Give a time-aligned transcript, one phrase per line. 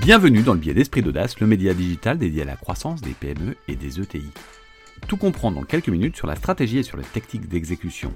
[0.00, 3.54] Bienvenue dans le biais d'Esprit d'Audace, le média digital dédié à la croissance des PME
[3.68, 4.30] et des ETI.
[5.06, 8.14] Tout comprendre en quelques minutes sur la stratégie et sur les techniques d'exécution.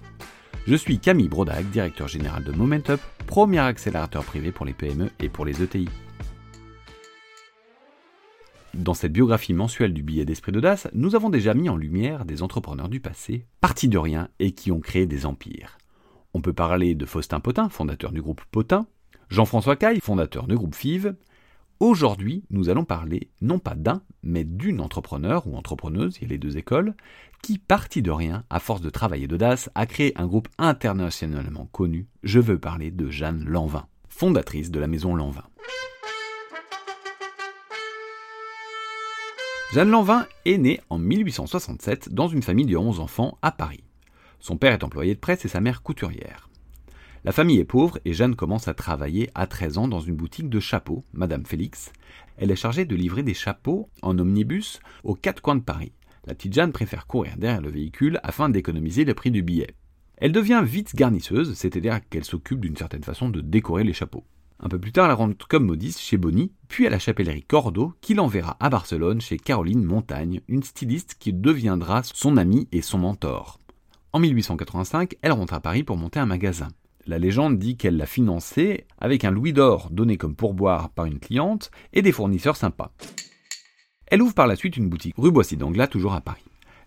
[0.66, 5.28] Je suis Camille Brodac, directeur général de Momentup, premier accélérateur privé pour les PME et
[5.28, 5.86] pour les ETI.
[8.72, 12.42] Dans cette biographie mensuelle du billet d'esprit d'audace, nous avons déjà mis en lumière des
[12.42, 15.76] entrepreneurs du passé, partis de rien et qui ont créé des empires.
[16.32, 18.86] On peut parler de Faustin Potin, fondateur du groupe Potin,
[19.28, 21.14] Jean-François Caille, fondateur du groupe FIV.
[21.80, 26.28] Aujourd'hui, nous allons parler non pas d'un, mais d'une entrepreneur ou entrepreneuse, il y a
[26.28, 26.94] les deux écoles,
[27.42, 32.06] qui, partit de rien, à force de travailler d'audace, a créé un groupe internationalement connu.
[32.22, 35.44] Je veux parler de Jeanne Lanvin, fondatrice de la maison Lanvin.
[39.72, 43.82] Jeanne Lanvin est née en 1867 dans une famille de 11 enfants à Paris.
[44.38, 46.48] Son père est employé de presse et sa mère couturière.
[47.24, 50.50] La famille est pauvre et Jeanne commence à travailler à 13 ans dans une boutique
[50.50, 51.90] de chapeaux, Madame Félix.
[52.36, 55.92] Elle est chargée de livrer des chapeaux en omnibus aux quatre coins de Paris.
[56.26, 59.74] La petite Jeanne préfère courir derrière le véhicule afin d'économiser le prix du billet.
[60.18, 64.24] Elle devient vite garnisseuse, c'est-à-dire qu'elle s'occupe d'une certaine façon de décorer les chapeaux.
[64.60, 67.94] Un peu plus tard, elle rentre comme modiste chez Bonny, puis à la chapellerie Cordo,
[68.02, 72.98] qui l'enverra à Barcelone chez Caroline Montagne, une styliste qui deviendra son amie et son
[72.98, 73.60] mentor.
[74.12, 76.68] En 1885, elle rentre à Paris pour monter un magasin.
[77.06, 81.18] La légende dit qu'elle l'a financé avec un louis d'or donné comme pourboire par une
[81.18, 82.92] cliente et des fournisseurs sympas.
[84.06, 86.44] Elle ouvre par la suite une boutique rue Boissy d'Anglas, toujours à Paris.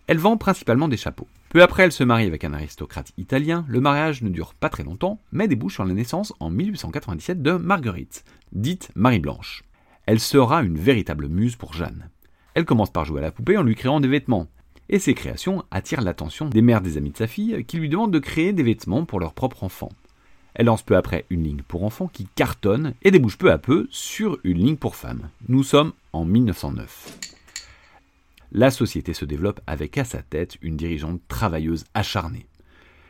[0.08, 1.28] Elle vend principalement des chapeaux.
[1.50, 3.64] Peu après, elle se marie avec un aristocrate italien.
[3.68, 7.52] Le mariage ne dure pas très longtemps, mais débouche sur la naissance en 1897 de
[7.52, 9.62] Marguerite, dite Marie-Blanche.
[10.06, 12.10] Elle sera une véritable muse pour Jeanne.
[12.54, 14.48] Elle commence par jouer à la poupée en lui créant des vêtements.
[14.88, 18.12] Et ses créations attirent l'attention des mères des amis de sa fille qui lui demandent
[18.12, 19.90] de créer des vêtements pour leur propre enfant.
[20.58, 23.88] Elle lance peu après une ligne pour enfants qui cartonne et débouche peu à peu
[23.90, 25.30] sur une ligne pour femmes.
[25.48, 27.18] Nous sommes en 1909
[28.52, 32.46] la société se développe avec à sa tête une dirigeante travailleuse acharnée.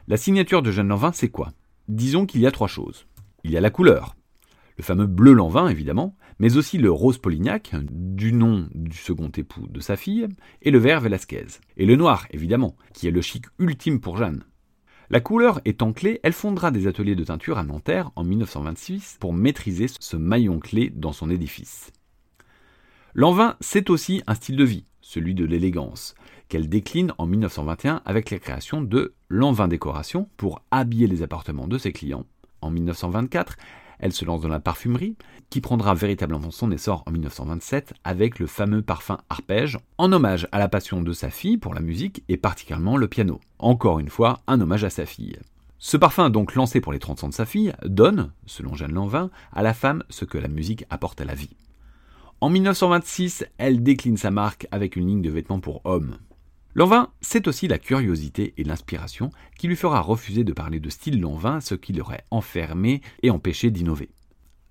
[0.08, 1.52] La signature de Jeanne Lanvin, c'est quoi?
[1.88, 3.06] Disons qu'il y a trois choses.
[3.44, 4.16] Il y a la couleur,
[4.76, 9.66] le fameux bleu Lanvin évidemment, mais aussi le rose Polignac, du nom du second époux
[9.68, 10.28] de sa fille,
[10.62, 11.46] et le vert Velasquez.
[11.76, 14.44] Et le noir, évidemment, qui est le chic ultime pour Jeanne.
[15.10, 19.32] La couleur étant clé, elle fondera des ateliers de teinture à Nanterre en 1926 pour
[19.32, 21.92] maîtriser ce maillon clé dans son édifice.
[23.14, 26.14] L'envin, c'est aussi un style de vie, celui de l'élégance,
[26.50, 31.78] qu'elle décline en 1921 avec la création de l'Envin Décoration pour habiller les appartements de
[31.78, 32.26] ses clients.
[32.60, 33.56] En 1924,
[33.98, 35.16] elle se lance dans la parfumerie,
[35.50, 40.58] qui prendra véritablement son essor en 1927 avec le fameux parfum Arpège, en hommage à
[40.58, 43.40] la passion de sa fille pour la musique et particulièrement le piano.
[43.58, 45.38] Encore une fois, un hommage à sa fille.
[45.78, 49.30] Ce parfum, donc lancé pour les 30 ans de sa fille, donne, selon Jeanne Lanvin,
[49.52, 51.56] à la femme ce que la musique apporte à la vie.
[52.40, 56.16] En 1926, elle décline sa marque avec une ligne de vêtements pour hommes.
[56.74, 61.20] Lanvin, c'est aussi la curiosité et l'inspiration qui lui fera refuser de parler de style
[61.20, 64.10] Lanvin, ce qui l'aurait enfermé et empêché d'innover.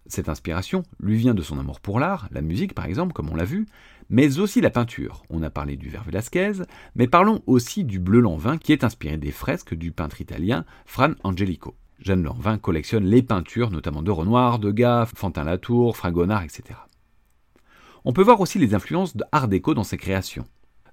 [0.05, 3.35] Cette inspiration lui vient de son amour pour l'art, la musique par exemple, comme on
[3.35, 3.65] l'a vu,
[4.09, 5.23] mais aussi la peinture.
[5.29, 6.63] On a parlé du vert Velasquez,
[6.95, 11.11] mais parlons aussi du bleu Lanvin qui est inspiré des fresques du peintre italien Fran
[11.23, 11.75] Angelico.
[11.99, 16.79] Jeanne Lanvin collectionne les peintures, notamment de Renoir, Degas, Fantin Latour, Fragonard, etc.
[18.05, 20.45] On peut voir aussi les influences de Art déco dans ses créations.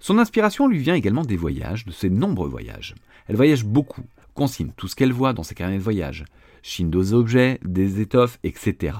[0.04, 2.94] Son inspiration lui vient également des voyages, de ses nombreux voyages.
[3.26, 4.04] Elle voyage beaucoup,
[4.34, 6.26] consigne tout ce qu'elle voit dans ses carnets de voyage,
[6.62, 8.98] chine des objets, des étoffes, etc.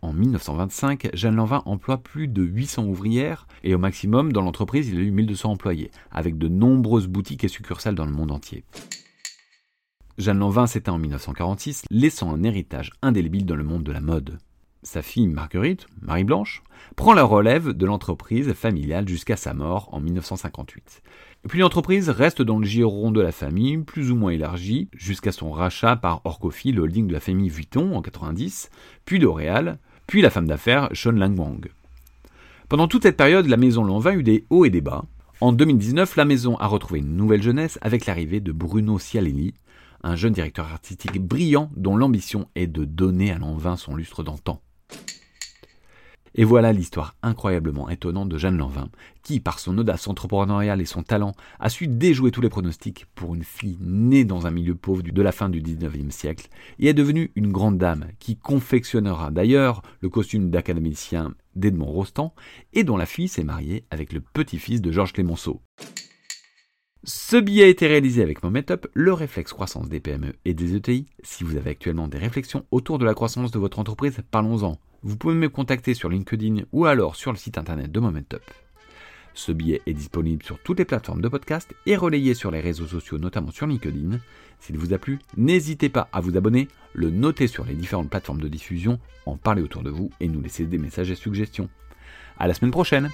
[0.00, 4.96] En 1925, Jeanne Lanvin emploie plus de 800 ouvrières et au maximum dans l'entreprise il
[4.96, 8.64] a eu 1200 employés, avec de nombreuses boutiques et succursales dans le monde entier.
[10.16, 14.38] Jeanne Lanvin s'éteint en 1946, laissant un héritage indélébile dans le monde de la mode
[14.82, 16.62] sa fille Marguerite, Marie-Blanche,
[16.96, 21.02] prend la relève de l'entreprise familiale jusqu'à sa mort en 1958.
[21.44, 25.32] Et puis l'entreprise reste dans le giron de la famille, plus ou moins élargie, jusqu'à
[25.32, 28.70] son rachat par Orcofi, le holding de la famille Vuitton en 90,
[29.04, 31.68] puis L'Oréal, puis la femme d'affaires Sean Langwang.
[32.68, 35.04] Pendant toute cette période, la maison Lanvin eut des hauts et des bas.
[35.40, 39.54] En 2019, la maison a retrouvé une nouvelle jeunesse avec l'arrivée de Bruno Cialelli,
[40.04, 44.60] un jeune directeur artistique brillant dont l'ambition est de donner à Lanvin son lustre d'antan.
[46.34, 48.88] Et voilà l'histoire incroyablement étonnante de Jeanne Lanvin,
[49.22, 53.34] qui, par son audace entrepreneuriale et son talent, a su déjouer tous les pronostics pour
[53.34, 56.48] une fille née dans un milieu pauvre de la fin du 19e siècle,
[56.78, 62.34] et est devenue une grande dame, qui confectionnera d'ailleurs le costume d'académicien d'Edmond Rostand,
[62.72, 65.60] et dont la fille s'est mariée avec le petit-fils de Georges Clémenceau.
[67.04, 71.06] Ce billet a été réalisé avec Momentup, le réflexe croissance des PME et des ETI.
[71.24, 74.78] Si vous avez actuellement des réflexions autour de la croissance de votre entreprise, parlons-en.
[75.02, 78.42] vous pouvez me contacter sur LinkedIn ou alors sur le site internet de Momentup.
[79.34, 82.86] Ce billet est disponible sur toutes les plateformes de podcast et relayé sur les réseaux
[82.86, 84.20] sociaux, notamment sur LinkedIn.
[84.60, 88.40] S'il vous a plu, n'hésitez pas à vous abonner, le noter sur les différentes plateformes
[88.40, 91.68] de diffusion, en parler autour de vous et nous laisser des messages et suggestions.
[92.38, 93.10] À la semaine prochaine!